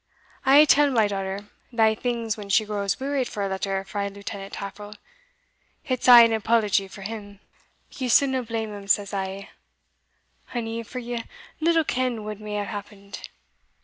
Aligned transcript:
I 0.47 0.57
aye 0.61 0.65
tell 0.65 0.89
my 0.89 1.07
daughter 1.07 1.41
thae 1.71 1.93
things 1.93 2.35
when 2.35 2.49
she 2.49 2.65
grows 2.65 2.99
wearied 2.99 3.27
for 3.27 3.43
a 3.45 3.47
letter 3.47 3.83
frae 3.83 4.09
Lieutenant 4.09 4.53
Taffril 4.53 4.95
It's 5.87 6.07
aye 6.07 6.23
an 6.23 6.33
apology 6.33 6.87
for 6.87 7.03
him. 7.03 7.39
Ye 7.91 8.09
sudna 8.09 8.41
blame 8.41 8.73
him, 8.73 8.87
says 8.87 9.13
I, 9.13 9.51
hinny, 10.55 10.81
for 10.81 10.97
ye 10.97 11.23
little 11.59 11.83
ken 11.83 12.23
what 12.23 12.39
may 12.39 12.55
hae 12.55 12.63
happened." 12.65 13.29